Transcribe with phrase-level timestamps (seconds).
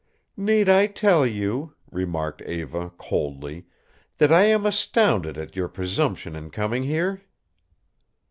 [0.35, 3.67] "Need I tell you," remarked Eva, coldly,
[4.17, 7.21] "that I am astounded at your presumption in coming here?"